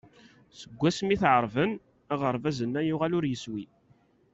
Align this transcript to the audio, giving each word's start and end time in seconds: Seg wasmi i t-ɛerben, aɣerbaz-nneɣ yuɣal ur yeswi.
Seg 0.59 0.71
wasmi 0.79 1.11
i 1.13 1.17
t-ɛerben, 1.21 1.71
aɣerbaz-nneɣ 2.13 2.83
yuɣal 2.85 3.13
ur 3.17 3.25
yeswi. 3.27 3.63